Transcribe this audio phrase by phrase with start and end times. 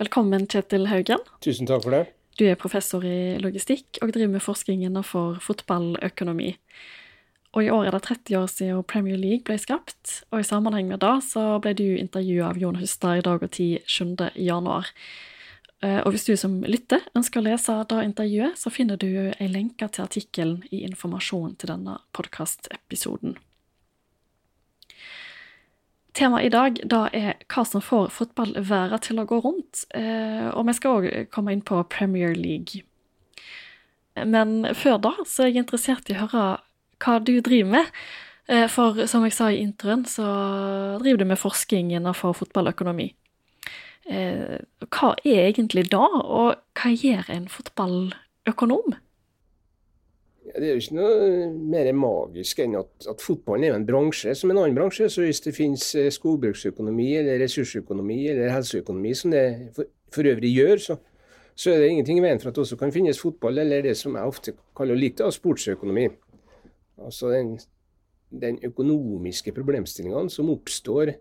[0.00, 1.20] Velkommen, Kjetil Haugen.
[1.44, 2.06] Tusen takk for det.
[2.40, 6.54] Du er professor i logistikk og driver med forskning innenfor fotballøkonomi.
[7.52, 10.88] Og I år er det 30 år siden Premier League ble skapt, og i sammenheng
[10.88, 14.16] med det så ble du intervjua av Jon Hustad i Dag og Tid 7.
[14.40, 14.88] januar.
[15.84, 19.52] Eh, og hvis du som lytter ønsker å lese det intervjuet, så finner du ei
[19.52, 23.36] lenke til artikkelen i informasjonen til denne podkastepisoden.
[26.16, 30.66] Temaet i dag da er hva som får fotballværet til å gå rundt, eh, og
[30.66, 32.82] vi skal òg komme inn på Premier League.
[34.16, 36.48] Men før da så er jeg interessert i å høre
[37.00, 37.92] hva du driver med.
[38.50, 40.26] Eh, for som jeg sa i introen, så
[41.02, 43.12] driver du med forskning innenfor fotballøkonomi.
[44.10, 44.58] Eh,
[44.90, 48.96] hva er egentlig da, og hva gjør en fotballøkonom?
[50.50, 54.50] Det er jo ikke noe mer magisk enn at, at fotballen er en bransje som
[54.50, 55.06] en annen bransje.
[55.12, 59.44] Så hvis det finnes eh, skogbruksøkonomi eller ressursøkonomi eller helseøkonomi som det
[59.76, 60.96] for, for øvrig gjør, så,
[61.54, 63.94] så, er det ingenting i veien for at det også kan finnes fotball eller det
[64.00, 66.08] som jeg ofte kaller litt av sportsøkonomi.
[67.00, 67.54] Altså den,
[68.30, 71.14] den økonomiske problemstillingene som oppstår,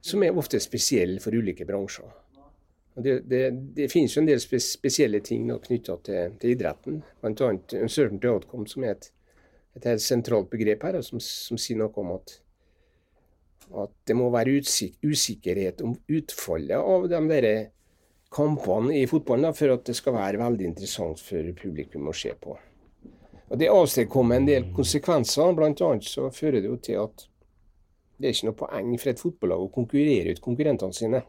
[0.00, 2.08] som er ofte spesielle for ulike bransjer.
[2.98, 3.42] Det, det,
[3.76, 7.50] det, finnes jo en del spesielle ting knytta til, til, idretten, bl.a.
[7.78, 9.10] uncertainty outcome, som er et,
[9.78, 12.34] et helt sentralt begrep her, som, som, sier noe om at,
[13.84, 17.50] at det må være utsik, usikkerhet om utfallet av de der
[18.34, 22.34] kampene i fotballen da, for at det skal være veldig interessant for publikum å se
[22.34, 22.58] på.
[23.48, 25.54] Og Det avstedkommer en del konsekvenser.
[25.56, 27.24] Blant annet så fører det jo til at
[28.18, 31.22] det er ikke noe poeng for et fotballag å konkurrere ut konkurrentene sine.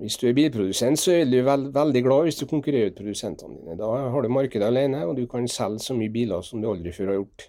[0.00, 3.58] Hvis du er bilprodusent, så er du veld, veldig glad hvis du konkurrerer ut produsentene
[3.58, 3.76] dine.
[3.76, 6.94] Da har du markedet alene, og du kan selge så mye biler som du aldri
[6.96, 7.44] før har gjort.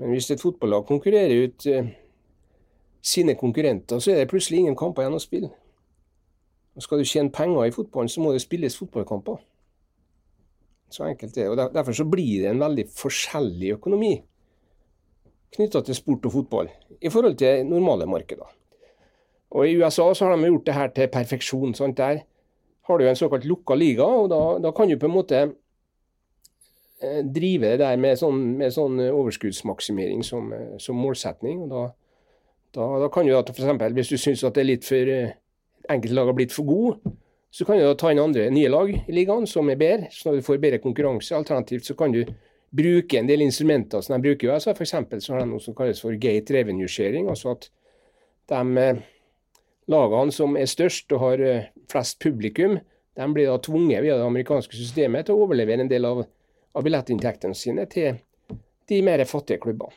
[0.00, 1.92] Men hvis et fotballag konkurrerer ut eh,
[3.04, 5.52] sine konkurrenter, så er det plutselig ingen kamper igjen å spille.
[6.74, 9.36] Og skal du tjene penger i fotballen, så må det spilles fotballkamper.
[10.90, 11.50] Så enkelt er det.
[11.52, 14.16] Og Derfor så blir det en veldig forskjellig økonomi
[15.54, 18.48] knytta til sport og fotball i forhold til normale markeder.
[19.54, 21.74] Og I USA så har de gjort det her til perfeksjon.
[21.78, 21.96] Sant?
[21.98, 22.24] Der
[22.84, 25.42] har du en såkalt lukka liga, og da, da, kan du på en måte
[27.00, 31.62] eh, drive det der med sånn, med sånn overskuddsmaksimering som, eh, som, målsetning.
[31.64, 31.84] og da,
[32.76, 33.94] da, da kan du da f.eks.
[33.94, 35.36] hvis du syns at det er litt for eh,
[35.88, 37.14] enkelte lag har blitt for gode,
[37.54, 40.34] så kan du da ta inn andre nye lag i ligaen som er bedre, så
[40.34, 41.36] du får bedre konkurranse.
[41.38, 42.24] Alternativt så kan du
[42.74, 44.50] bruke en del instrumenter som de bruker.
[44.50, 44.96] Altså F.eks.
[45.22, 47.30] så har de noe som kalles for gate revenue sharing.
[47.30, 47.68] altså at
[48.50, 48.98] de
[49.90, 52.78] lagene som er størst og har eh, flest publikum,
[53.14, 56.24] de blir da tvunget via det amerikanske systemet til å overlevere en del av,
[56.74, 58.18] av billettinntektene sine til
[58.90, 59.94] de mer fattige klubbene.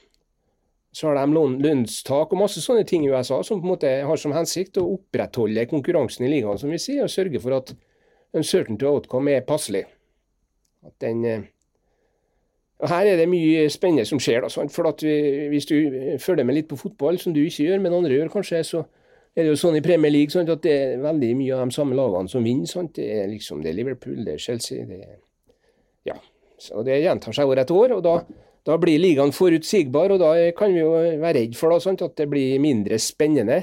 [0.93, 4.21] Så har de lønnstak og masse sånne ting i USA som på en måte har
[4.21, 7.73] som hensikt å opprettholde konkurransen i ligaen, som vi sier, og sørge for at
[8.37, 9.83] uncertainty outcome er passelig.
[10.85, 11.45] At den, eh,
[12.79, 14.41] og Her er det mye spennende som skjer.
[14.41, 15.75] Da, for at vi, Hvis du
[16.19, 18.83] følger med litt på fotball, som du ikke gjør, men andre gjør kanskje, så
[19.37, 21.75] er det jo sånn i Premier League sant, at det er veldig mye av de
[21.75, 22.69] samme lagene som vinner.
[22.69, 22.95] Sant?
[22.97, 25.21] Det er liksom det er Liverpool, det er Chelsea det er,
[26.09, 26.17] Ja.
[26.57, 27.91] Så det gjentar seg år etter år.
[27.99, 28.17] og da
[28.67, 32.17] da blir ligaen forutsigbar, og da kan vi jo være redd for da, sant, at
[32.19, 33.61] det blir mindre spennende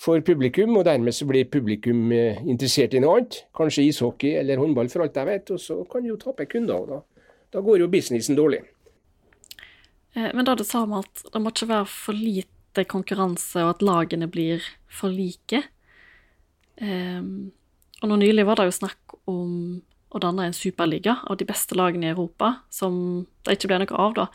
[0.00, 3.42] for publikum, og dermed så blir publikum eh, interessert i noe annet.
[3.56, 5.52] Kanskje ishockey eller håndball, for alt jeg vet.
[5.52, 8.62] Og så kan de jo tape kunder, og da, da går jo businessen dårlig.
[10.16, 13.76] Eh, men da du sa om at det må ikke være for lite konkurranse, og
[13.76, 15.62] at lagene blir for like.
[16.76, 17.52] Um,
[18.02, 19.80] og nå nylig var det jo snakk om
[20.12, 24.02] å danne en superliga av de beste lagene i Europa, som det ikke ble noe
[24.04, 24.26] av, da.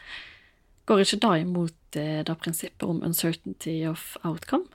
[0.90, 4.66] Går ikke da imot det, det prinsippet om uncertainty of outcome?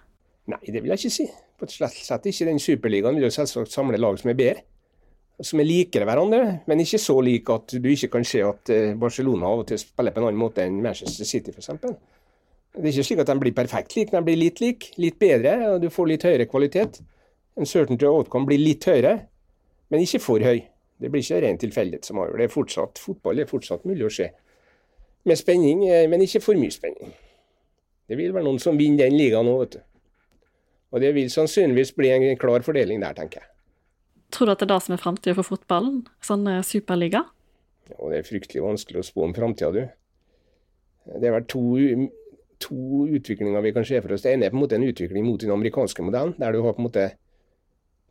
[0.47, 1.26] Nei, det vil jeg ikke si.
[1.59, 2.47] På et slett, sett ikke.
[2.47, 4.65] Den superligaen vil jo selvsagt samle lag som er bedre.
[5.44, 8.94] Som er likere hverandre, men ikke så like at du ikke kan se at eh,
[8.97, 11.75] Barcelona av og til spiller på en annen måte enn Manchester City f.eks.
[12.76, 15.54] Det er ikke slik at de blir perfekt like, de blir litt like, litt bedre,
[15.72, 17.00] og du får litt høyere kvalitet.
[17.56, 19.14] Uncertainty of outcome blir litt høyere,
[19.88, 20.61] men ikke for høy.
[21.00, 22.40] Det blir ikke ren tilfeldighet som avgjør.
[22.40, 24.28] Det er fortsatt, fotball er fortsatt mulig å se.
[25.26, 27.12] Med spenning, eh, men ikke for mye spenning.
[28.06, 29.81] Det vil være noen som vinner den ligaen nå, vet du.
[30.94, 33.50] Og det vil sannsynligvis bli en klar fordeling der, tenker jeg.
[34.32, 36.05] Tror du at det er det som er framtida for fotballen?
[36.25, 37.25] Sånn eh, superliga?
[37.90, 39.82] Ja, det er fryktelig vanskelig å spå om framtida, du.
[41.06, 41.62] Det er vel to,
[42.62, 44.25] to, utviklinger vi kan se for oss.
[44.25, 46.76] Det ene er på en måte en utvikling mot den amerikanske modellen, der du har
[46.76, 47.11] på en måte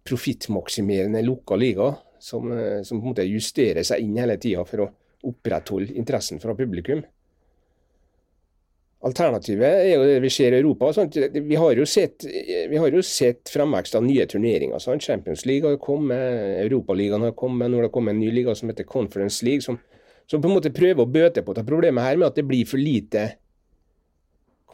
[0.06, 4.86] profittmaksimerende lukka liga, som, eh, som, på en måte justerer seg inn hele tida for
[4.86, 4.92] å
[5.26, 7.02] opprettholde interessen fra publikum.
[9.06, 10.90] Alternativet er jo det vi ser i Europa.
[10.94, 11.18] Sant?
[11.18, 14.82] Vi har jo sett, har jo sett fremvekst av nye turneringer.
[14.82, 15.06] Sant?
[15.06, 18.72] Champions League har kommet, Europaligaen har kommet, nå har det kommet en ny liga som
[18.72, 19.78] heter Conference League, som,
[20.26, 22.66] som på en måte prøver å bøte på det problemet her med at det blir
[22.70, 23.28] for lite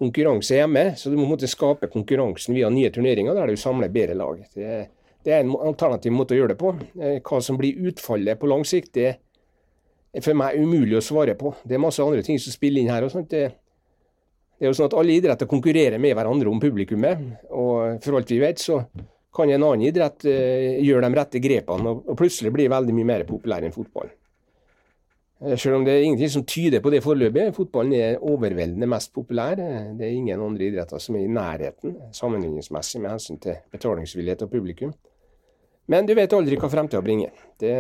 [0.02, 0.92] konkurranse hjemme.
[0.98, 4.42] Så du må måtte skape konkurransen via nye turneringer der du samler bedre lag.
[4.56, 4.78] Det,
[5.26, 6.74] det er en alternativ måte å gjøre det på.
[7.00, 9.10] Eh, hva som blir utfallet på lang sikt, det
[10.12, 11.54] er for meg umulig å svare på.
[11.64, 13.06] Det er masse andre ting som spiller inn her.
[13.06, 13.30] og sånt.
[13.32, 13.46] Det,
[14.58, 17.22] det er jo sånn at Alle idretter konkurrerer med hverandre om publikummet.
[17.50, 18.82] og For alt vi vet, så
[19.34, 23.24] kan en annen idrett uh, gjøre de rette grepene og, plutselig bli veldig mye mer
[23.30, 24.12] populær enn fotball.
[25.42, 27.50] Uh, selv om det er ingenting som tyder på det foreløpig.
[27.56, 29.58] Fotballen er overveldende mest populær.
[29.58, 34.54] Det er ingen andre idretter som er i nærheten sammenligningsmessig med hensyn til betalingsvillighet og
[34.54, 34.94] publikum.
[35.92, 37.34] Men du vet aldri hva fremtida bringer.
[37.60, 37.74] Det,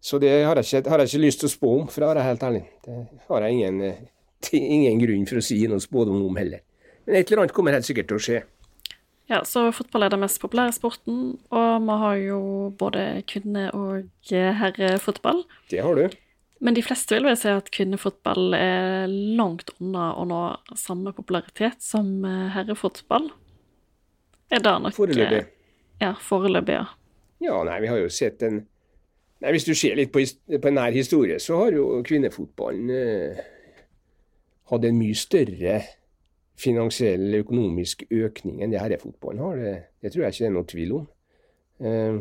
[0.00, 2.10] så det har jeg, ikke, har jeg, ikke, lyst til å spå om, for å
[2.12, 2.64] være helt ærlig.
[2.84, 2.98] Det
[3.30, 4.08] har jeg ingen,
[4.78, 6.64] ingen grunn for å si noe spådom om heller.
[7.06, 8.42] Men et eller annet kommer helt sikkert til å skje.
[9.28, 12.38] Ja, så fotball er den mest populære sporten, og vi har jo
[12.80, 15.42] både kvinne- og herrefotball.
[15.70, 16.08] Det har du.
[16.64, 20.40] Men de fleste vil vel si at kvinnefotball er langt unna å nå
[20.80, 23.28] samme popularitet som herrefotball.
[24.50, 25.44] Er det nok Foreløpig.
[26.00, 26.86] Ja, foreløpig, ja.
[27.42, 28.62] Ja, nei, vi har jo sett en
[29.38, 33.44] nei, Hvis du ser litt på, på nær historie, så har jo kvinnefotballen eh,
[34.72, 35.78] hatt en mye større
[36.58, 39.60] finansiell økonomisk økning enn det herrefotballen har.
[39.62, 41.06] Det, det, tror jeg ikke det er noe tvil om.
[41.78, 42.18] Eh,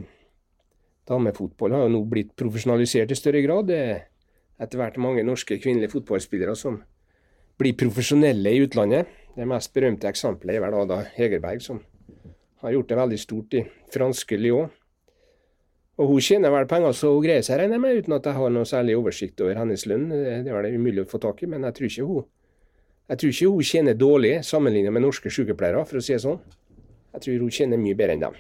[1.08, 3.70] damefotball har jo nå blitt profesjonalisert i større grad.
[3.72, 4.06] Det er
[4.62, 6.82] etter hvert mange norske kvinnelige fotballspillere som
[7.58, 9.10] blir profesjonelle i utlandet.
[9.38, 11.82] Det mest berømte eksempelet er vel Ada Hegerberg, som
[12.64, 13.64] har gjort det veldig stort i
[13.94, 14.70] franske Lyon.
[15.98, 18.38] Og hun tjener vel penger så hun greier seg, regner jeg med, uten at jeg
[18.38, 20.10] har noe særlig oversikt over hennes lønn.
[20.14, 22.28] Det er vel umulig å få tak i, men jeg tror ikke hun,
[23.08, 26.40] jeg tror ikke hun tjener dårlig sammenlignet med norske sykepleiere, for å si det sånn.
[27.16, 28.38] Jeg tror hun tjener mye bedre enn dem.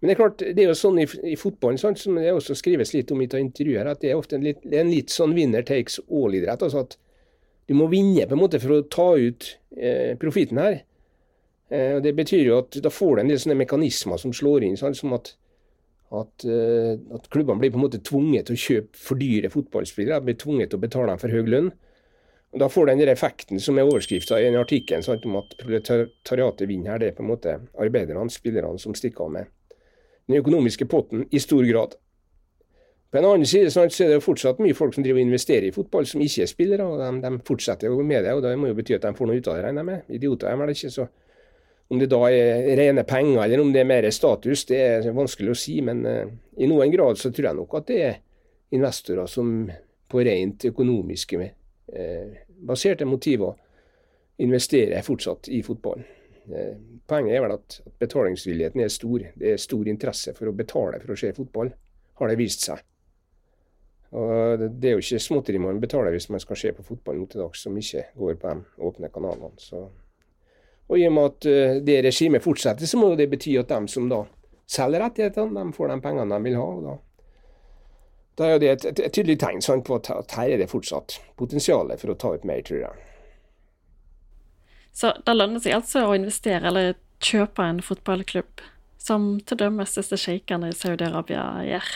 [0.00, 2.56] Men det er klart, det er jo sånn i, i fotballen, sant, som det også
[2.56, 5.66] skrives litt om i intervjuer, at det er ofte en litt, en litt sånn winner
[5.66, 6.62] takes all-idrett.
[6.62, 6.96] altså at
[7.70, 10.80] du må vinne på en måte for å ta ut eh, profitten her.
[11.70, 14.66] Eh, og Det betyr jo at da får du en del sånne mekanismer som slår
[14.66, 14.78] inn.
[14.80, 14.98] Sant?
[14.98, 15.30] som at,
[16.10, 20.18] at, eh, at, klubbene blir på en måte tvunget til å kjøpe for dyre fotballspillere.
[20.26, 21.70] Blir tvunget til å betale dem for høy lønn.
[22.52, 26.66] Da får du den effekten som er overskrifta i en artikkel sånn, om at proletariatet
[26.66, 27.02] vinner her.
[27.02, 29.50] Det er på en måte arbeiderne, spillerne, som stikker av med
[30.26, 31.94] den økonomiske potten i stor grad.
[33.10, 35.74] På en annen side så er det fortsatt mye folk som driver og investerer i
[35.74, 36.86] fotball, som ikke er spillere.
[36.86, 39.30] og De, de fortsetter jo med det, og det må jo bety at de får
[39.30, 40.14] noe ut av det, regner jeg med.
[40.18, 41.08] Idioter er vel ikke så
[41.90, 45.50] om det da er rene penger eller om det er mer status, det er vanskelig
[45.50, 45.80] å si.
[45.82, 46.26] Men uh,
[46.62, 48.20] i noen grad så tror jeg nok at det er
[48.78, 49.64] investorer som
[50.10, 51.48] på rent økonomiske uh,
[52.70, 53.56] baserte motiver
[54.40, 56.04] investerer fortsatt i fotballen.
[56.50, 56.76] Uh,
[57.06, 59.24] poenget er vel at, betalingsvilligheten er stor.
[59.36, 61.72] Det er stor interesse for å betale for å se fotball,
[62.20, 62.80] har det vist seg.
[64.10, 67.28] Og Det er jo ikke småtteri man betaler hvis man skal se på fotball nå
[67.30, 69.54] til dags som ikke går på de åpne kanalene.
[69.62, 69.84] så
[70.90, 73.92] og i og med at eh, det regimet fortsetter, så må det bety at de
[73.92, 74.24] som da
[74.70, 76.64] selger rettighetene, de får de pengene de vil ha.
[76.66, 76.94] og da
[78.40, 80.70] da er det et, et, et tydelig tegn sant, på at, at, her er det
[80.72, 83.06] fortsatt potensial for å ta ut mer, tror jeg.
[84.96, 88.64] Så det lønner seg altså å investere eller kjøpe en fotballklubb,
[89.00, 91.92] som til dømes disse sjeikene i Saudi-Arabia gjør?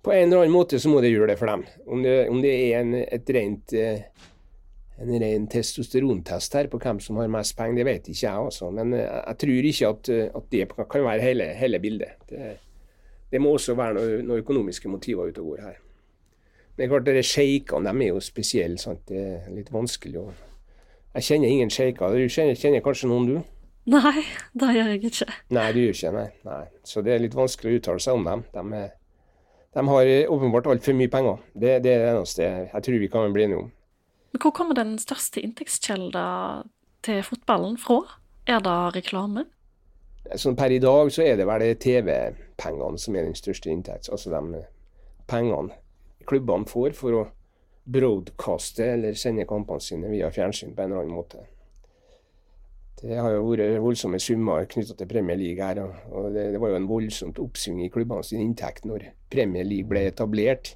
[0.00, 1.66] På en eller annen måte så må det gjøre det for dem.
[1.84, 2.94] Om det, om det er en,
[3.36, 4.06] rent eh,
[5.00, 8.46] en ren testosterontest her på hvem som har mest penger, det vet ikke jeg.
[8.46, 8.70] altså.
[8.72, 12.16] Men eh, jeg tror ikke at, eh, at det kan være hele, hele bildet.
[12.30, 12.54] Det,
[13.30, 15.78] det, må også være noen noe økonomiske motiver ute og går her.
[16.76, 18.78] Men det er klart, sjeikene er jo spesielle.
[18.78, 19.02] Sant?
[19.08, 20.30] Det er litt vanskelig å
[21.14, 22.14] Jeg kjenner ingen sjeiker.
[22.14, 23.40] Du kjenner, kjenner, kanskje noen, du?
[23.90, 24.22] Nei,
[24.54, 25.26] det gjør jeg ikke.
[25.56, 26.28] Nei, du gjør ikke nei.
[26.46, 26.62] nei.
[26.86, 28.44] Så det er litt vanskelig å uttale seg om dem.
[28.54, 28.92] De, er,
[29.74, 31.42] de har åpenbart altfor mye penger.
[31.54, 33.72] Det, det er det eneste jeg tror vi kan bli enige om.
[34.30, 36.70] Men hvor kommer den største inntektskilden
[37.02, 38.04] til fotballen fra?
[38.46, 39.48] Er det reklame?
[40.38, 44.12] Sånn per i dag så er det vel TV-pengene som er den største inntekts...
[44.12, 44.64] Altså de
[45.30, 45.76] pengene
[46.28, 47.22] klubbene får for å
[47.90, 51.42] broadcaste eller sende kampene sine via fjernsyn på en eller annen måte.
[53.00, 55.80] Det har jo vært voldsomme summer knytta til Premier League her.
[56.12, 59.88] og det, det, var jo en voldsomt oppsving i klubbene sin inntekt når Premier League
[59.88, 60.74] ble etablert.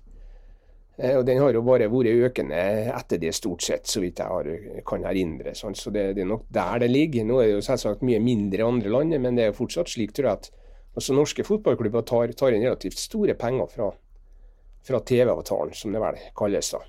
[0.96, 2.58] Eh, og den har jo bare vært økende
[2.94, 4.50] etter det, stort sett, så vidt jeg har,
[4.86, 5.54] kan erindre.
[5.58, 5.74] Sånn.
[5.78, 7.26] Så det, det, er nok der det ligger.
[7.26, 9.90] Nå er det jo selvsagt mye mindre i andre land, men det er jo fortsatt
[9.90, 10.50] slik, tror jeg, at
[10.94, 13.90] også norske fotballklubber tar, tar inn relativt store penger fra,
[14.86, 16.74] fra TV-avtalen, som det vel kalles.
[16.76, 16.84] da.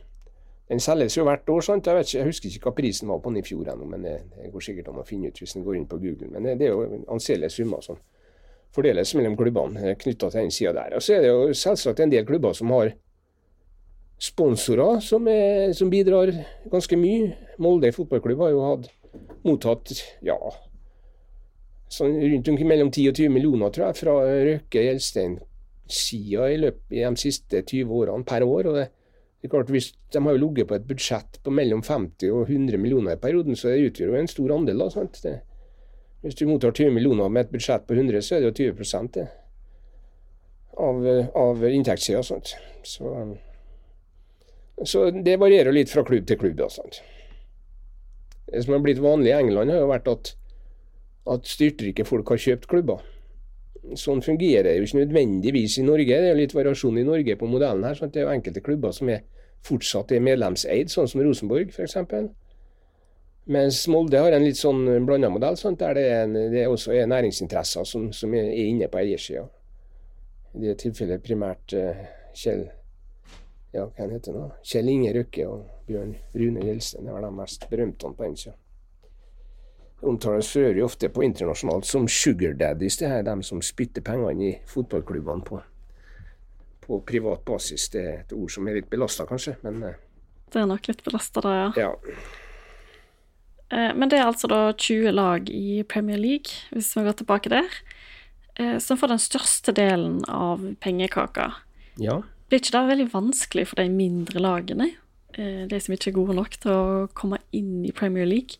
[0.70, 1.62] Den selges jo hvert år.
[1.62, 1.88] sant?
[1.88, 4.06] Jeg, vet ikke, jeg husker ikke hva prisen var på den i fjor ennå, men
[4.06, 6.30] det, det, går sikkert an å finne ut hvis en går inn på Google.
[6.34, 7.98] Men det, det er jo anselige summer som
[8.76, 10.98] fordeles mellom klubbene knytta til den sida der.
[10.98, 12.94] Og så er det jo selvsagt en del klubber som har
[14.26, 16.32] sponsorer som, er, som bidrar
[16.72, 17.34] ganske mye.
[17.62, 18.90] Molde fotballklubb har jo hatt
[19.46, 19.94] mottatt
[20.26, 20.38] ja,
[21.92, 24.16] sånn rundt omkring mellom 10 og 20 millioner tror jeg, fra
[24.50, 28.72] Røkke Gjelstein-sida i løpet av de siste 20 årene per år.
[28.72, 28.88] og det,
[29.40, 32.50] det er klart hvis De har jo ligget på et budsjett på mellom 50 og
[32.50, 34.82] 100 millioner i perioden, så det utgjør jo en stor andel.
[34.82, 35.22] da, sant?
[35.24, 35.40] Det,
[36.26, 39.10] hvis du mottar 20 millioner med et budsjett på 100, så er det jo 20
[39.14, 39.28] det,
[40.82, 41.06] av,
[41.38, 42.24] av inntektssida.
[42.24, 42.40] Så,
[44.84, 46.60] så det varierer litt fra klubb til klubb.
[46.72, 47.00] Sant?
[48.46, 50.32] Det som har blitt vanlig i England, har jo vært at,
[51.32, 53.06] at styrtrike folk har kjøpt klubber.
[53.96, 56.20] Sånn fungerer det jo ikke nødvendigvis i Norge.
[56.22, 57.98] Det er litt variasjon i Norge på modellen her.
[57.98, 58.14] Sant?
[58.14, 59.24] Det er jo enkelte klubber som er
[59.66, 61.98] fortsatt er medlemseid, sånn som Rosenborg f.eks.
[63.56, 65.80] Mens Molde har en litt sånn blanda modell, sant?
[65.82, 69.46] der det, er en, det også er næringsinteresser som, som er inne på eiersida.
[70.56, 72.06] I det tilfellet primært uh,
[72.38, 72.66] Kjell
[73.76, 74.50] ja, hva heter det nå?
[74.64, 78.56] Kjell Inge Røkke og Bjørn Rune Gjelsten er vel de mest berømte på den sida.
[80.06, 84.50] Omtales for øvrig ofte på internasjonalt som sugar daddies, det her, de som spytter pengene
[84.50, 85.60] i fotballklubbene på,
[86.86, 87.88] på privat basis.
[87.90, 90.02] Det er et ord som er litt belasta, kanskje, men eh,
[90.54, 91.70] Det er nok litt belasta, da, ja.
[91.88, 92.20] ja.
[93.74, 97.52] Eh, men det er altså da 20 lag i Premier League, hvis vi går tilbake
[97.56, 97.80] der,
[98.60, 101.50] eh, som får den største delen av pengekaka.
[101.98, 102.22] Ja.
[102.50, 104.92] Blir ikke det veldig vanskelig for de mindre lagene,
[105.38, 108.60] eh, de som ikke er gode nok til å komme inn i Premier League,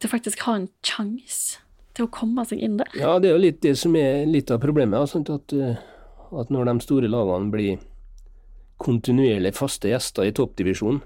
[0.00, 1.60] til faktisk ha en sjanse
[1.94, 2.90] til å komme seg inn der?
[2.98, 5.10] Ja, det er jo litt det som er litt av problemet.
[5.10, 5.78] Sånn at, eh,
[6.32, 7.78] at, når de store lagene blir
[8.80, 11.02] kontinuerlig faste gjester i toppdivisjonen,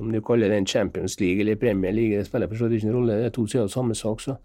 [0.00, 2.80] om du kaller det en Champions League eller Premier League, det spiller for så vidt
[2.80, 4.20] ikke noen rolle, det er to sider av samme sak.
[4.24, 4.38] så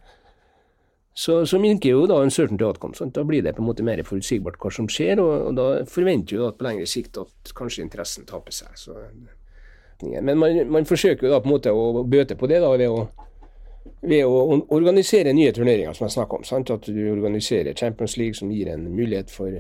[1.18, 2.94] så, så minker jo da en certain outcome.
[2.94, 3.16] Sant?
[3.16, 6.38] Da blir det på en måte mer forutsigbart hva som skjer, og, og da forventer
[6.38, 8.76] du at på lengre sikt at kanskje interessen taper seg.
[8.78, 8.98] Så,
[10.04, 12.94] men man, man, forsøker jo da på en måte å bøte på det da ved
[12.94, 13.08] å,
[14.06, 16.46] ved å organisere nye turneringer, som jeg snakka om.
[16.46, 16.76] Sant?
[16.76, 19.58] At du organiserer Champions League, som gir en mulighet for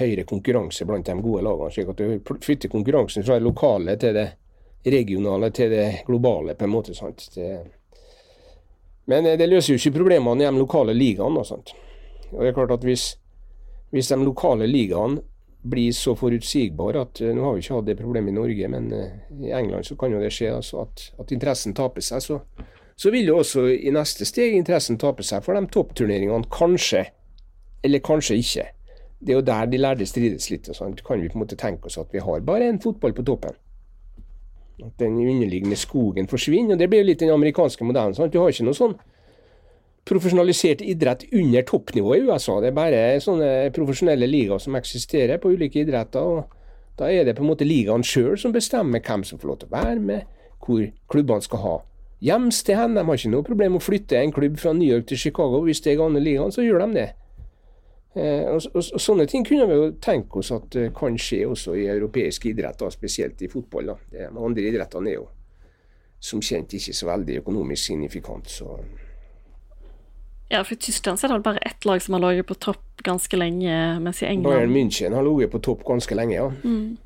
[0.00, 4.18] høyere konkurranse blant de gode lagene, slik at du flytter konkurransen fra det lokale til
[4.18, 4.26] det
[4.90, 6.98] regionale til det globale, på en måte.
[6.98, 7.28] sant?
[7.38, 7.52] Det,
[9.10, 11.42] men eh, det løser jo ikke problemene i de lokale ligaene.
[11.46, 13.14] Og det er klart at hvis,
[13.94, 15.22] hvis de lokale ligaene
[15.66, 18.86] blir så forutsigbare at uh, Nå har vi ikke hatt det problemet i Norge, men
[18.92, 19.06] uh,
[19.42, 22.22] i England så kan jo det skje altså at, at, interessen taper seg.
[22.22, 22.38] Så,
[22.94, 27.06] så, vil jo også i neste steg interessen tape seg for de toppturneringene, kanskje.
[27.82, 28.68] Eller kanskje ikke.
[29.18, 30.68] Det er jo der de lærde strides litt.
[30.70, 31.02] og sånt.
[31.06, 33.58] Kan vi på en måte tenke oss at vi har bare en fotball på toppen?
[34.84, 36.74] At den underliggende skogen forsvinner.
[36.74, 38.14] og Det blir litt den amerikanske modellen.
[38.14, 38.32] Sant?
[38.32, 38.96] Du har ikke noe sånn
[40.06, 42.60] profesjonalisert idrett under toppnivå i USA.
[42.60, 46.20] Det er bare sånne profesjonelle ligaer som eksisterer på ulike idretter.
[46.20, 46.44] og
[46.98, 49.68] Da er det på en måte ligaen sjøl som bestemmer hvem som får lov til
[49.72, 50.24] å være med,
[50.62, 51.76] hvor klubbene skal ha
[52.22, 52.94] hjemsted hen.
[52.94, 55.64] De har ikke noe problem med å flytte en klubb fra New York til Chicago.
[55.64, 57.08] Hvis det er gamle ligaen, så gjør de det.
[58.16, 61.42] Eh, og, og, og, Sånne ting kunne vi jo tenke oss at uh, kan skje
[61.50, 63.92] også i europeisk idrett, da, spesielt i fotball.
[63.92, 63.96] Da.
[64.12, 65.26] Det, andre idrettene er jo
[66.26, 68.48] som kjent ikke så veldig økonomisk signifikant.
[68.50, 68.78] så...
[70.48, 73.02] Ja, for I Tyskland så er det bare ett lag som har ligget på topp
[73.04, 76.46] ganske lenge, mens i England Bayern München har ligget på topp ganske lenge, ja.
[76.62, 76.96] Mm.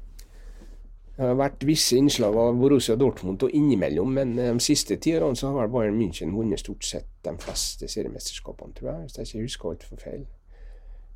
[1.17, 5.37] Det har vært visse innslag av Borussia Dortmund og innimellom, men de siste ti årene
[5.41, 9.49] så har Bayern München vunnet stort sett de fleste seriemesterskapene, tror jeg, hvis jeg ikke
[9.49, 10.29] husker altfor feil.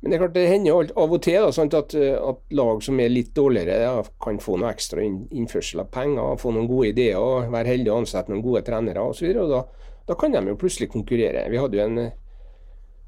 [0.05, 2.99] Men det er klart det hender av og til da, at, eh, at, lag som
[3.01, 7.47] er litt dårligere, ja, kan få noe ekstra innførsel av penger, få noen gode ideer,
[7.49, 9.31] være heldige å ansette noen gode trenere osv.
[9.33, 9.63] Da,
[10.05, 11.47] da kan de jo plutselig konkurrere.
[11.49, 11.97] Vi hadde jo en,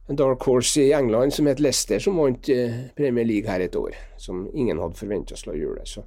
[0.09, 3.77] en dark horse i England som het Leicester, som vant eh, Premier League her et
[3.77, 3.93] år.
[4.17, 5.87] Som ingen hadde forventa skulle gjøre det.
[5.93, 6.01] Så,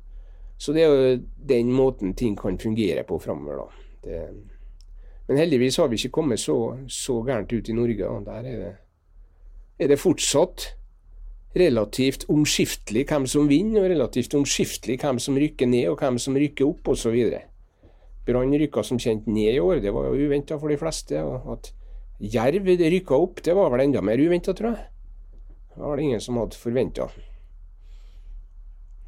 [0.58, 1.14] så, det er jo
[1.54, 3.70] den måten ting kan fungere på framover,
[5.30, 6.58] men heldigvis har vi ikke kommet så,
[6.90, 8.10] så gærent ut i Norge.
[8.10, 8.74] og Der er det,
[9.78, 10.72] er det fortsatt
[11.56, 16.36] relativt omskiftelig hvem som vinner, og relativt omskiftelig hvem som rykker ned og hvem som
[16.38, 17.16] rykker opp, osv.
[18.26, 21.22] Brann rykka som kjent ned i år, det var jo uventa for de fleste.
[21.24, 21.72] og At
[22.20, 24.86] Jerv rykka opp, det var vel enda mer uventa, tror jeg.
[25.74, 27.08] Det var det ingen som hadde forventa.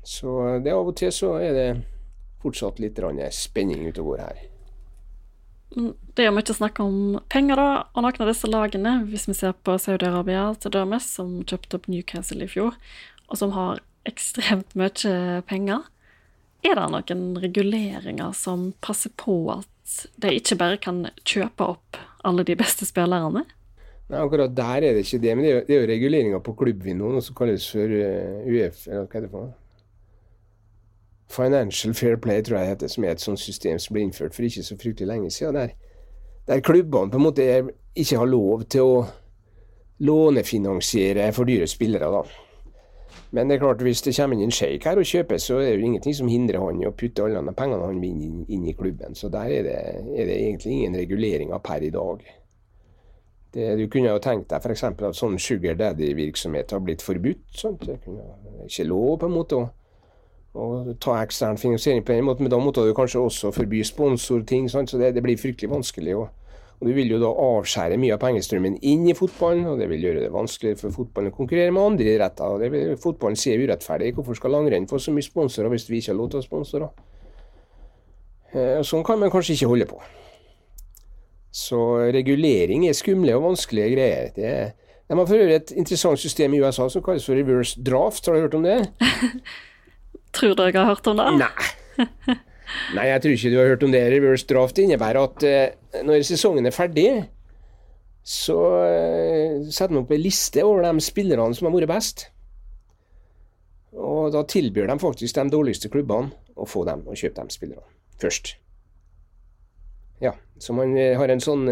[0.02, 1.68] Så det av og til så er det
[2.42, 2.98] fortsatt litt
[3.30, 4.40] spenning ute og går her.
[5.72, 6.96] Det er jo mye snakk om
[7.32, 11.38] penger, da, og noen av disse lagene, hvis vi ser på Saudi-Arabia til dømes, som
[11.48, 12.76] kjøpte opp Newcastle i fjor,
[13.30, 15.88] og som har ekstremt mye penger,
[16.62, 22.44] Er det noen reguleringer som passer på at de ikke bare kan kjøpe opp alle
[22.46, 23.42] de beste spillerne?
[24.12, 27.24] Nei, Akkurat der er det ikke det, men det er jo, jo reguleringer på klubbvinduet,
[27.26, 29.56] som kalles for uh, UF, eller hva er det for noe?
[31.32, 34.36] Financial Fair Play, tror jeg det heter, som er et sånt system som ble innført
[34.36, 35.54] for ikke så fryktelig lenge siden.
[35.54, 35.74] Der,
[36.46, 37.48] der klubbene på en måte
[37.94, 39.04] ikke har lov til å
[40.02, 42.10] lånefinansiere for dyre spillere.
[42.10, 42.22] da.
[43.32, 45.70] Men det er klart, hvis det kommer inn en sjeik her og kjøper, så er
[45.70, 48.44] det jo ingenting som hindrer han i å putte alle de pengene han vinner inn,
[48.48, 49.16] inn, i klubben.
[49.16, 49.76] Så der er det,
[50.12, 52.24] er det, egentlig ingen reguleringer per i dag.
[53.52, 54.84] Det, du kunne jo tenkt deg f.eks.
[54.90, 57.46] at sånn sugar daddy-virksomhet har blitt forbudt.
[57.56, 57.86] Sant?
[57.88, 59.68] Det kunne ikke lov på en måte å
[60.52, 64.68] å ta ekstern finansiering på den måten, men da måtte du kanskje også forby sponsorting,
[64.68, 66.16] så det, det, blir fryktelig vanskelig.
[66.16, 66.28] Og,
[66.78, 70.04] og, Du vil jo da avskjære mye av pengestrømmen inn i fotballen, og det vil
[70.08, 72.44] gjøre det vanskeligere for fotballen å konkurrere med andre idretter.
[72.44, 74.12] og det vil Fotballen sier urettferdig.
[74.18, 76.48] Hvorfor skal langrenn få så mye sponsorer hvis vi ikke har lov til å ha
[76.50, 76.92] sponsorer?
[78.52, 80.02] Eh, sånn kan man kanskje ikke holde på.
[81.52, 81.80] Så
[82.12, 84.30] regulering er skumle og vanskelige greier.
[84.36, 84.70] Det er,
[85.08, 88.26] de har for øvrig et interessant system i USA som kalles for reverse draft.
[88.26, 88.82] Har du hørt om det?
[90.32, 91.28] Tror du jeg har hørt om det?
[91.42, 92.38] Nei.
[92.96, 94.02] Nei, jeg tror ikke du har hørt om det.
[94.14, 97.08] Reverse draft innebærer at uh, når sesongen er ferdig,
[98.24, 102.26] så uh, setter man opp en liste over de spillerne som har vært best.
[103.92, 107.88] Og da tilbyr de faktisk de dårligste klubbene å få dem og kjøpe de spillerne
[108.22, 108.54] først.
[110.22, 111.66] Ja, så man uh, har en sånn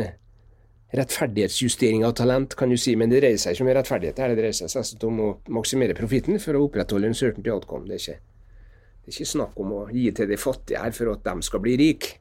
[0.90, 4.18] rettferdighetsjustering av talent, kan du si, men det dreier seg ikke om rettferdighet.
[4.18, 7.86] Det dreier seg om å maksimere profitten for å opprettholde en certainty outcome.
[7.86, 8.29] Det er ikke
[9.00, 11.62] det er ikke snakk om å gi til de fattige her for at de skal
[11.64, 12.16] bli rike.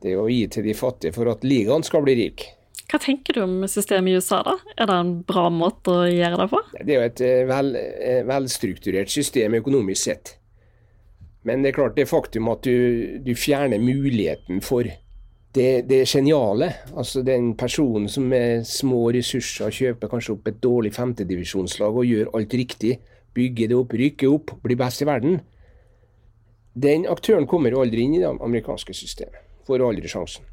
[0.00, 2.46] Det er å gi til de fattige for at ligaen skal bli rik.
[2.90, 4.58] Hva tenker du om systemet i USA, da?
[4.76, 6.60] Er det en bra måte å gjøre det på?
[6.76, 10.34] Det er jo et eh, vel, eh, velstrukturert system økonomisk sett.
[11.44, 14.88] Men det er klart det faktum at du, du fjerner muligheten for
[15.54, 16.70] det, det geniale.
[16.96, 22.32] Altså den personen som med små ressurser kjøper kanskje opp et dårlig femtedivisjonslag og gjør
[22.36, 22.98] alt riktig,
[23.34, 25.40] bygger det opp, rykker opp, blir best i verden.
[26.74, 29.38] Den aktøren kommer aldri inn i det amerikanske systemet.
[29.66, 30.44] Får aldri sjansen.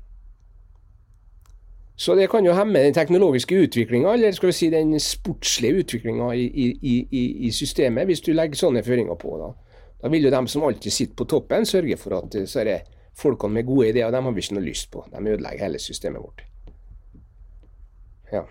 [2.02, 6.32] Så det kan jo hemme den teknologiske utviklinga, eller skal vi si den sportslige utviklinga
[6.34, 9.36] i, i, i, i, systemet, hvis du legger sånne føringer på.
[9.38, 9.52] Da.
[10.02, 13.60] da vil jo dem som alltid sitter på toppen, sørge for at så er folkene
[13.60, 15.04] med gode ideer, dem har vi ikke noe lyst på.
[15.12, 16.42] De ødelegger hele systemet vårt.
[18.32, 18.48] Ja.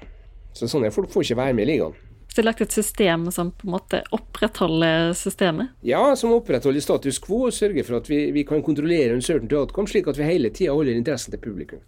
[0.55, 1.99] Så sånne folk får ikke være med i ligaen.
[2.31, 5.73] Så det er lagt et system som på en måte opprettholder systemet?
[5.83, 9.51] Ja, som opprettholder status quo og sørger for at vi, vi kan kontrollere en certain
[9.59, 11.83] outcome, slik at vi hele tida holder interessen til publikum.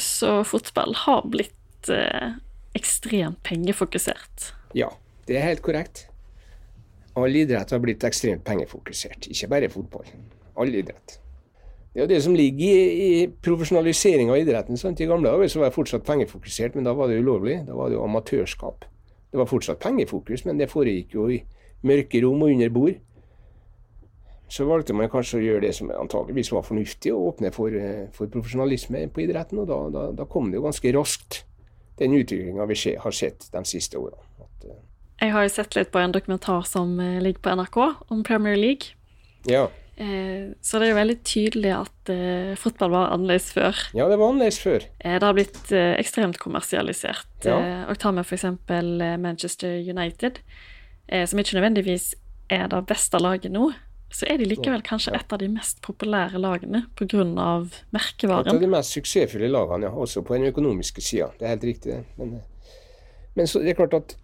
[0.00, 2.38] Så fotball har blitt eh,
[2.72, 4.48] ekstremt pengefokusert?
[4.72, 4.88] Ja,
[5.28, 6.06] det er helt korrekt.
[7.20, 10.08] All idrett har blitt ekstremt pengefokusert, ikke bare fotball.
[10.56, 11.20] All idrett.
[11.94, 12.86] Det er jo det som ligger i,
[13.22, 14.78] i profesjonalisering av idretten.
[14.78, 14.98] Sant?
[14.98, 17.60] I gamle dager så var det fortsatt pengefokusert, men da var det ulovlig.
[17.68, 18.82] Da var det jo amatørskap.
[19.30, 21.38] Det var fortsatt pengefokus, men det foregikk jo i
[21.86, 22.98] mørke rom og under bord.
[24.50, 28.10] Så valgte man kanskje å gjøre det som antageligvis var fornuftig, å åpne for, eh,
[28.12, 29.62] for profesjonalisme på idretten.
[29.62, 31.44] Og da, da, da, kom det jo ganske raskt,
[31.98, 34.22] den utviklinga vi har sett de siste årene.
[34.42, 34.74] At, uh,
[35.22, 37.78] jeg har jo sett litt på en dokumentar som eh, ligger på NRK
[38.10, 38.98] om Premier League.
[39.46, 39.68] Ja.
[39.96, 43.78] Eh, så det er jo veldig tydelig at eh, fotball var annerledes før.
[43.94, 44.86] Ja, det var annerledes før.
[44.98, 47.30] Eh, det har blitt ekstremt kommersialisert.
[47.44, 47.84] Ja.
[47.90, 48.46] og ta med f.eks.
[49.20, 50.38] Manchester United,
[51.28, 52.14] som ikke nødvendigvis
[52.48, 53.66] er det beste laget nå.
[54.14, 57.26] Så er de likevel kanskje et av de mest populære lagene pga.
[57.92, 58.48] merkevaren.
[58.48, 59.92] Et av de mest suksessfulle lagene, ja.
[59.92, 61.32] Også på den økonomiske sida.
[61.38, 62.04] Det er helt riktig, det.
[62.16, 62.40] Men,
[63.34, 64.16] men så det er klart at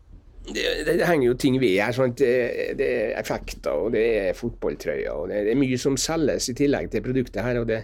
[0.48, 1.94] det, det, henger jo ting ved her.
[1.94, 2.34] Sånn det,
[2.78, 5.12] det, er effekter, og det er fotballtrøyer.
[5.12, 7.60] og det, er mye som selges i tillegg til produktet her.
[7.60, 7.82] og det,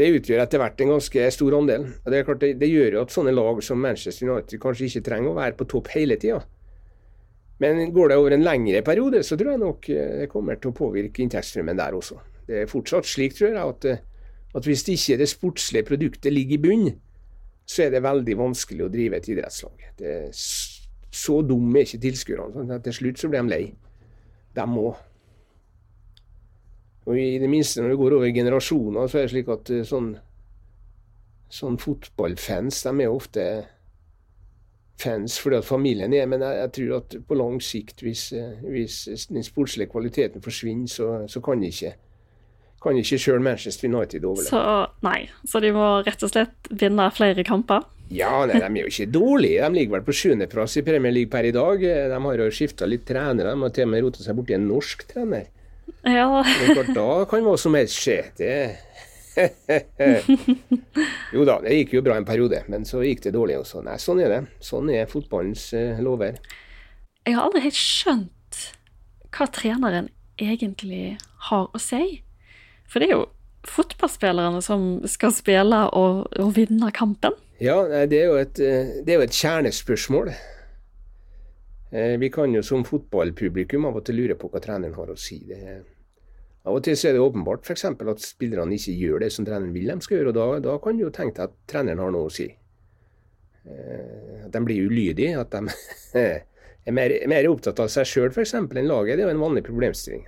[0.00, 1.86] utgjør etter hvert en ganske stor andel.
[2.04, 5.06] og Det er klart det, gjør jo at sånne lag som Manchester United kanskje ikke
[5.10, 6.40] trenger å være på topp hele tida.
[7.60, 10.72] Men går det over en lengre periode, så tror jeg nok eh, det kommer til
[10.72, 12.16] å påvirke inntektsstrømmen der også.
[12.48, 14.00] Det er fortsatt slik, tror jeg, at, eh,
[14.56, 16.86] at hvis ikke det sportslige produktet ligger i bunn,
[17.68, 19.84] så er det veldig vanskelig å drive et idrettslag.
[20.00, 20.32] Det er
[21.10, 22.66] så dumme er ikke tilskuerne.
[22.66, 23.64] Sånn til slutt så blir de lei.
[24.54, 24.92] De må.
[27.08, 29.86] Og I det minste når det går over generasjoner, så er det slik at eh,
[29.86, 30.12] sånn,
[31.50, 33.46] sånn fotballfans de er ofte
[35.00, 38.60] fans fordi at familien er, men jeg, jeg tror at på lang sikt, hvis, eh,
[38.68, 41.94] hvis den sportslige kvaliteten forsvinner, så, så kan ikke
[42.80, 44.48] kan ikke sjøl Manchester United overleve.
[44.48, 44.60] Så
[45.04, 47.84] nei, så de må rett og slett vinne flere kamper?
[48.10, 49.62] Ja, nei, de er jo ikke dårlige.
[49.62, 51.84] De ligger vel på sjuendeplass i Premier League per i dag.
[52.10, 53.54] De har jo skifta litt trenere.
[53.54, 55.46] De har til og med rota seg borti en norsk trener.
[56.02, 56.26] Ja.
[56.42, 58.22] Men da kan hva som helst skje.
[58.38, 58.54] Det
[61.34, 63.82] jo da, det gikk jo bra en periode, men så gikk det dårlig også.
[63.86, 64.40] Nei, sånn er det.
[64.64, 66.34] Sånn er fotballens uh, lover.
[67.26, 68.54] Jeg har aldri helt skjønt
[69.30, 70.08] hva treneren
[70.40, 71.18] egentlig
[71.50, 72.22] har å si.
[72.90, 73.28] For det er jo
[73.68, 77.34] fotballspillerne som skal spille og, og vinne kampen.
[77.60, 77.76] Ja,
[78.08, 80.32] det er jo et, eh, er jo et kjernespørsmål.
[81.92, 85.18] Eh, vi kan jo som fotballpublikum av og til lure på hva treneren har å
[85.18, 85.42] si.
[85.48, 85.82] Det
[86.64, 87.84] av og til så er det åpenbart f.eks.
[87.84, 90.28] at spillerne ikke gjør det som treneren vil de skal gjøre.
[90.28, 92.48] og Da, da kan du jo tenke deg at treneren har noe å si.
[93.64, 95.40] Eh, at de blir ulydige.
[95.40, 95.72] At de
[96.20, 98.54] er mer, mer opptatt av seg sjøl f.eks.
[98.54, 99.16] enn laget.
[99.16, 100.26] Det er jo en vanlig problemstilling.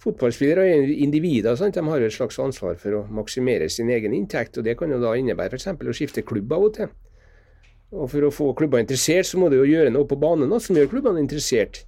[0.00, 1.56] Fotballspillere og individer.
[1.60, 1.76] Sant?
[1.76, 4.56] De har et slags ansvar for å maksimere sin egen inntekt.
[4.56, 5.68] og Det kan jo da innebære f.eks.
[5.76, 6.92] å skifte klubb av og til.
[7.90, 10.78] Og For å få klubber interessert, så må du jo gjøre noe på banen som
[10.78, 11.82] gjør klubbene interessert.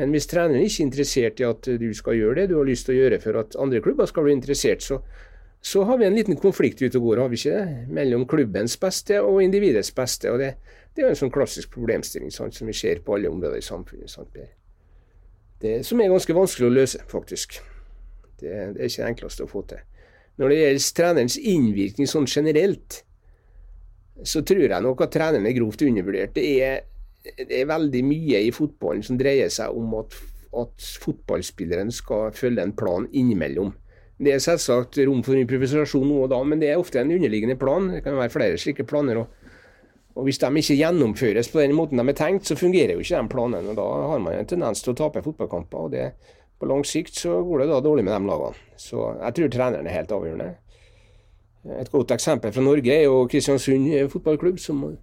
[0.00, 2.88] Men hvis treneren ikke er interessert i at du skal gjøre det du har lyst
[2.88, 5.02] til å gjøre for at andre klubber skal bli interessert, så,
[5.60, 7.76] så har vi en liten konflikt ute og går, har vi ikke det?
[8.00, 10.32] Mellom klubbens beste og individets beste.
[10.32, 10.54] og Det,
[10.96, 13.68] det er jo en sånn klassisk problemstilling sant, som vi ser på alle områder i
[13.68, 14.10] samfunnet.
[14.10, 14.32] Sant,
[15.62, 17.60] det, som er ganske vanskelig å løse, faktisk.
[18.40, 19.82] Det, det er ikke det enkleste å få til.
[20.40, 23.02] Når det gjelder trenerens innvirkning sånn generelt,
[24.26, 26.34] så tror jeg nok at treneren er grovt undervurdert.
[26.36, 26.80] Det er
[27.22, 30.16] det er veldig mye i fotballen som dreier seg om at,
[30.58, 33.72] at fotballspilleren skal følge en plan innimellom.
[34.22, 37.56] Det er selvsagt rom for improvisasjon nå og da, men det er ofte en underliggende
[37.58, 37.88] plan.
[37.90, 39.22] Det kan være flere slike planer.
[39.22, 39.41] Og,
[40.14, 43.16] og Hvis de ikke gjennomføres på den måten de er tenkt, så fungerer jo ikke
[43.16, 43.70] de planene.
[43.70, 45.78] og Da har man en tendens til å tape fotballkamper.
[45.78, 46.12] og det,
[46.60, 48.54] På lang sikt så går det da dårlig med de lagene.
[48.76, 50.54] Så jeg tror treneren er helt avgjørende.
[51.80, 54.98] Et godt eksempel fra Norge er jo Kristiansund fotballklubb, som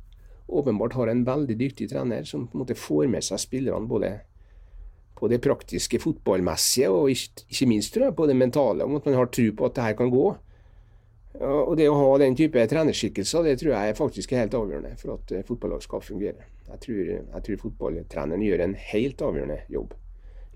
[0.50, 4.20] åpenbart har en veldig dyktig trener som på en måte får med seg spillerne både
[5.20, 9.18] på det praktiske fotballmessige og ikke, minst tror jeg, på det mentale, om at man
[9.20, 10.26] har tro på at det her kan gå.
[11.40, 15.14] Og Det å ha den type trenerskikkelser det tror jeg er faktisk helt avgjørende for
[15.14, 16.48] at eh, fotballag skal fungere.
[16.72, 19.94] Jeg tror, jeg tror fotballtreneren gjør en helt avgjørende jobb.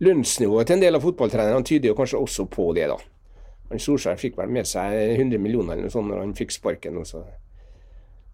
[0.04, 2.90] Lønnsnivået til en del av fotballtrenerne tyder jo kanskje også på det.
[2.90, 2.98] da.
[3.70, 6.98] Han Solskjær fikk vel med seg 100 millioner eller noe sånt når han fikk sparken.
[7.06, 7.22] Også.
[7.22, 7.44] så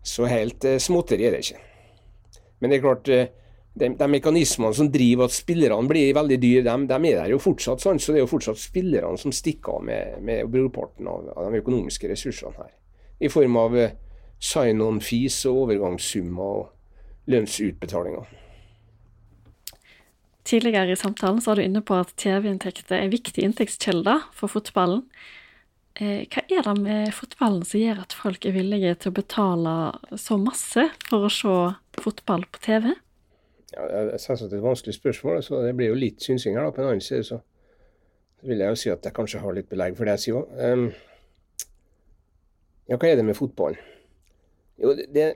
[0.02, 1.60] så helt eh, småtteri er det ikke.
[2.60, 3.28] Men det er klart, eh,
[3.74, 7.40] de, de, mekanismene som driver at spillerne blir veldig dyre, de, de, er der jo
[7.42, 7.82] fortsatt.
[7.84, 11.50] sånn, Så det er jo fortsatt spillerne som stikker av med, med brorparten av, av,
[11.50, 12.74] de økonomiske ressursene her.
[13.20, 13.96] I form av eh,
[14.40, 18.30] sign-on-fees og overgangssummer og lønnsutbetalinger.
[20.50, 25.04] Tidligere i samtalen så var du inne på at TV-inntekter er viktige inntektskilder for fotballen.
[26.00, 29.76] Eh, hva er det med fotballen som gjør at folk er villige til å betale
[30.18, 31.60] så masse for å se
[32.02, 32.96] fotball på TV?
[33.76, 36.64] Ja, Det er et vanskelig spørsmål, så det blir jo litt synsing her.
[36.64, 36.72] da.
[36.72, 37.40] På en annen side så
[38.42, 40.48] vil jeg jo si at jeg kanskje har litt belegg for det jeg sier òg.
[40.58, 40.90] Um,
[42.90, 43.78] ja, hva er det med fotballen?
[44.80, 45.34] Jo, det,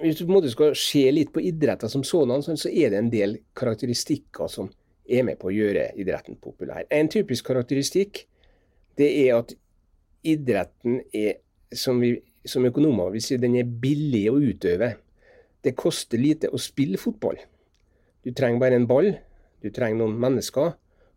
[0.00, 2.98] Hvis du på en måte skal se litt på idretter som sådan, så er det
[2.98, 4.68] en del karakteristikker som
[5.08, 6.84] er med på å gjøre idretten populær.
[6.90, 8.26] En typisk karakteristikk
[8.98, 9.54] det er at
[10.26, 11.38] idretten er,
[11.72, 14.94] som, vi, som økonomer vil si, den er billig å utøve.
[15.64, 17.38] Det koster lite å spille fotball.
[18.26, 19.12] Du trenger bare en ball,
[19.62, 20.72] du trenger noen mennesker,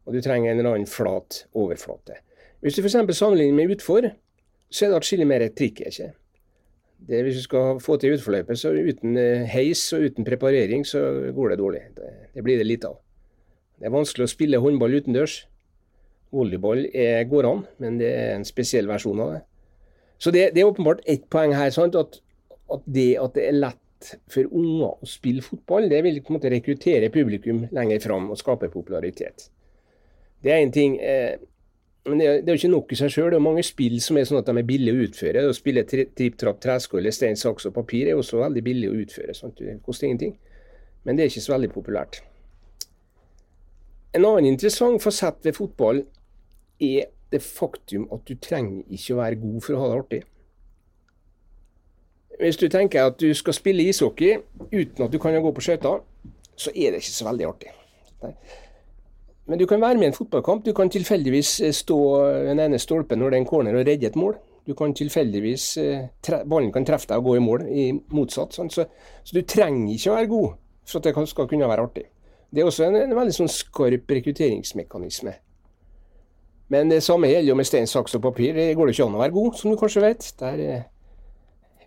[0.05, 2.19] og du trenger en eller annen flat overflate.
[2.61, 2.99] Hvis du f.eks.
[3.17, 4.11] sammenligner med utfor,
[4.69, 5.81] så er det atskillig mer trikk.
[5.89, 6.11] ikke?
[7.09, 11.31] Det, hvis du skal få til utforløpet, så uten eh, heis og uten preparering, så
[11.33, 11.83] går det dårlig.
[11.97, 12.99] Det, det blir det lite av.
[13.79, 15.39] Det er vanskelig å spille håndball utendørs.
[16.35, 19.43] Volleyball er, går an, men det er en spesiell versjon av det.
[20.19, 21.71] Så det, det er åpenbart ett poeng her.
[21.73, 21.95] Sant?
[21.97, 22.19] At,
[22.69, 23.79] at, det at det er lett
[24.31, 28.39] for unger å spille fotball, det vil på en måte rekruttere publikum lenger fram og
[28.39, 29.49] skape popularitet.
[30.43, 30.95] Det er én ting.
[31.03, 31.35] Eh,
[32.07, 33.29] men det er, jo ikke nok i seg sjøl.
[33.33, 35.43] Det er mange spill som er sånn at de er billige å utføre.
[35.49, 39.35] Å spille tripp-trapp, tresko eller stein, saks og papir er også veldig billig å utføre.
[39.37, 39.59] Sant?
[39.59, 40.33] Det koster ingenting.
[41.03, 42.21] Men det er ikke så veldig populært.
[44.15, 46.01] En annen interessant fasett ved fotball
[46.81, 50.21] er det faktum at du trenger ikke å være god for å ha det artig.
[52.39, 54.37] Hvis du tenker at du skal spille ishockey
[54.71, 55.99] uten at du kan gå på skøyter,
[56.55, 57.71] så er det ikke så veldig artig.
[59.49, 60.65] Men du kan være med i en fotballkamp.
[60.65, 61.97] Du kan tilfeldigvis eh, stå
[62.45, 64.37] den ene stolpen når det er en corner og redde et mål.
[64.67, 66.05] Du kan tilfeldigvis eh,
[66.45, 68.53] Ballen kan treffe deg og gå i mål, i motsatt.
[68.53, 68.85] Så, så,
[69.33, 70.49] du trenger ikke å være god
[70.85, 72.05] for at det skal kunne være artig.
[72.53, 75.33] Det er også en, en veldig sånn skarp rekrutteringsmekanisme.
[76.69, 78.53] Men det samme gjelder jo med stein, saks og papir.
[78.53, 80.29] Det går det ikke an å være god, som du kanskje vet.
[80.41, 80.87] Der, eh,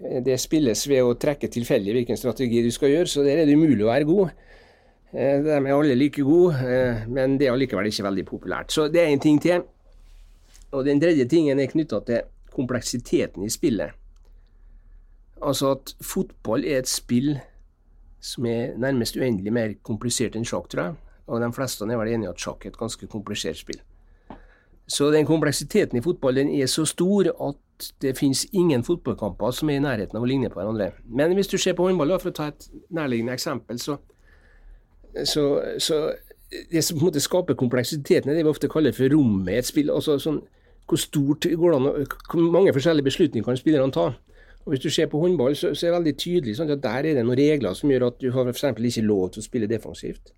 [0.02, 3.54] det spilles ved å trekke tilfeldig hvilken strategi du skal gjøre, så der er det
[3.58, 4.32] umulig å være god.
[5.12, 6.72] De er alle like gode,
[7.12, 8.72] men det er allikevel ikke veldig populært.
[8.72, 9.64] Så det er en ting til.
[10.72, 13.92] Og den tredje tingen er knytta til kompleksiteten i spillet.
[15.42, 17.34] Altså at fotball er et spill
[18.22, 20.98] som er nærmest uendelig mer komplisert enn sjakk, tror jeg.
[21.28, 23.80] Og de fleste er vel enige i at sjakk er et ganske komplisert spill.
[24.92, 29.70] Så den kompleksiteten i fotball den er så stor at det finnes ingen fotballkamper som
[29.72, 30.90] er i nærheten av å ligne på hverandre.
[31.08, 33.96] Men hvis du ser på håndball, for å ta et nærliggende eksempel, så,
[35.24, 35.46] så,
[35.80, 36.02] så
[36.70, 39.62] det som på en måte skaper kompleksiteten, er det vi ofte kaller for rommet i
[39.62, 39.90] et spill.
[39.90, 40.42] altså sånn,
[40.88, 44.10] hvor stort går det an, hvor mange forskjellige beslutninger kan spillerne ta.
[44.62, 47.08] Og Hvis du ser på håndball, så, så er det veldig tydelig sånn at der
[47.08, 48.68] er det noen regler som gjør at du har f.eks.
[48.76, 50.34] ikke lov til å spille defensivt.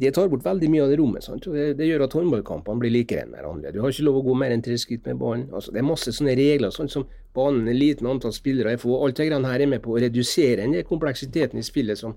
[0.00, 1.24] Det tar bort veldig mye av det rommet.
[1.24, 1.46] Sant?
[1.50, 3.72] og det, det, gjør at håndballkampene blir likere enn hverandre.
[3.74, 5.48] Du har ikke lov å gå mer enn tre skritt med ballen.
[5.52, 7.04] Altså, det er masse sånne regler, sånn som
[7.36, 8.96] banen er liten, antall spillere er få.
[9.04, 12.16] Alt det her er med på å redusere den kompleksiteten i spillet som,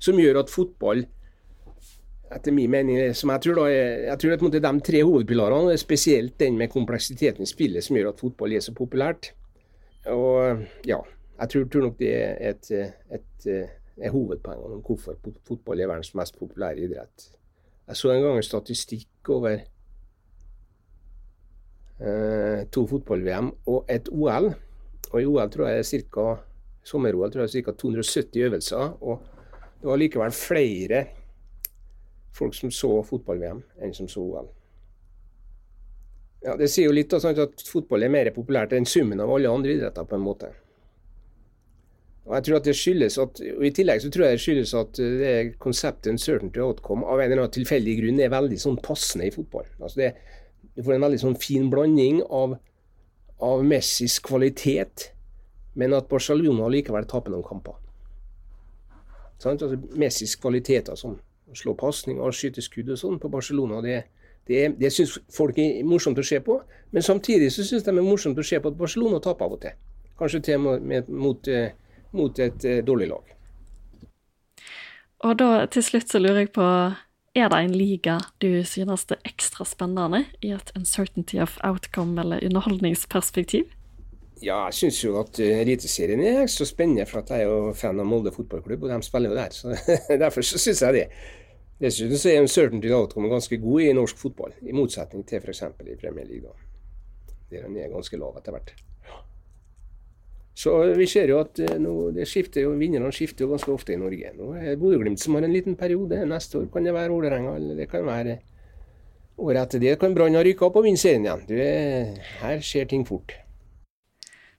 [0.00, 1.04] som gjør at fotball
[2.30, 6.58] etter min mening, som jeg tror, da, jeg tror at de tre hovedpilarene, spesielt den
[6.60, 9.32] med kompleksiteten i spillet, som gjør at fotball er så populært.
[10.14, 11.00] Og ja,
[11.40, 16.14] jeg tror, tror nok det er et, et, et hovedpoeng om hvorfor fotball er verdens
[16.14, 17.28] mest populære idrett.
[17.88, 19.58] Jeg så en gang en statistikk over
[22.00, 24.54] eh, to fotball-VM og et OL.
[25.10, 27.72] Og i OL tror jeg det er jeg ca.
[27.72, 29.02] 270 øvelser.
[29.02, 29.20] Og
[29.80, 31.04] det var likevel flere
[32.32, 34.48] folk som så fotball-VM enn som så OL.
[36.40, 39.50] Ja, Det sier jo litt da, at fotball er mer populært enn summen av alle
[39.50, 40.48] andre idretter, på en måte.
[42.28, 44.74] Og jeg tror at det skyldes at, og I tillegg så tror jeg det skyldes
[44.78, 48.76] at eh, det konseptet uncertainty outcome av en eller annen tilfeldig grunn er veldig sånn
[48.84, 49.66] passende i fotball.
[49.80, 50.10] Altså det,
[50.76, 52.54] Du får en veldig sånn fin blanding av,
[53.42, 55.10] av Messis kvalitet,
[55.74, 57.74] men at Barcelona likevel taper noen kamper.
[59.40, 59.56] Sånn?
[59.56, 61.16] Altså Messis kvaliteter som
[61.50, 64.04] å slå pasninger og skyte skudd og sånn på Barcelona, det,
[64.46, 66.60] det, det syns folk er morsomt å se på.
[66.94, 69.56] Men samtidig så syns de det er morsomt å se på at Barcelona taper av
[69.56, 69.78] og til.
[70.20, 71.72] Kanskje til og med, mot, eh,
[72.16, 73.36] mot, et eh, dårlig lag.
[75.20, 76.66] Og da til slutt så lurer jeg på
[77.34, 82.42] er det en liga du synes er ekstra spennende i et uncertainty of outcome eller
[82.46, 83.68] underholdningsperspektiv?
[84.42, 87.74] Ja, jeg syns jo at uh, Eliteserien er så spennende, for at jeg er jo
[87.76, 89.52] fan av Molde fotballklubb, og de spiller jo der.
[89.52, 89.76] så
[90.24, 91.06] Derfor så syns jeg det.
[91.80, 95.62] Dessuten så er uncertainty of outcome ganske god i norsk fotball, i motsetning til f.eks.
[95.62, 96.56] i Premier League.
[97.50, 98.74] Der den er ganske lav etter hvert.
[100.60, 103.94] Så vi ser jo at eh, nå, det skifter jo, vinnerne skifter jo ganske ofte
[103.94, 104.32] i Norge.
[104.36, 106.18] Nå er det Bodø-Glimt som har en liten periode.
[106.28, 108.40] Neste år kan det være Vålerenga, eller det kan være
[109.40, 111.46] året etter det kan Brann ha rykka opp og vinne serien igjen.
[111.48, 111.54] Du,
[112.42, 113.32] her skjer ting fort.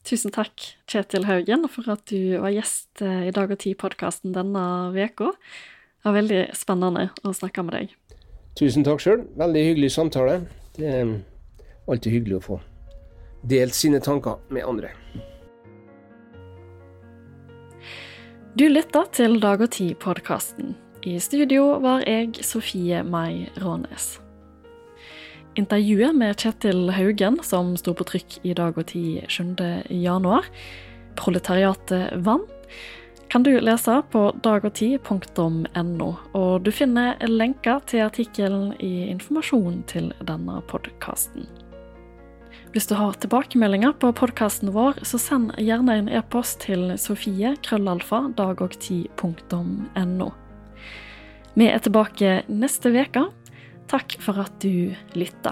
[0.07, 0.57] Tusen takk,
[0.89, 4.63] Kjetil Haugen, for at du var gjest eh, i Dag og Tid-podkasten denne
[4.97, 5.29] uka.
[5.29, 7.93] Det var veldig spennende å snakke med deg.
[8.57, 9.27] Tusen takk sjøl.
[9.37, 10.39] Veldig hyggelig samtale.
[10.79, 11.13] Det er
[11.85, 12.63] alltid hyggelig å få
[13.45, 14.95] delt sine tanker med andre.
[18.51, 20.73] Du lytter til Dag og Tid-podkasten.
[21.07, 24.17] I studio var jeg Sofie Mai Rånes.
[25.55, 30.51] Intervjuet med Kjetil Haugen, som sto på trykk i Dag og Tid 7.1,
[31.15, 32.75] proletariatet vant,
[33.31, 40.59] kan du lese på dagogtid.no, og du finner lenker til artikkelen i informasjonen til denne
[40.67, 41.47] podkasten.
[42.71, 48.21] Hvis du har tilbakemeldinger på podkasten vår, så send gjerne en e-post til sofie krøllalfa
[48.37, 50.29] dagogtid.no.
[51.59, 53.25] Vi er tilbake neste uke.
[53.91, 55.51] Takk for at du lytta.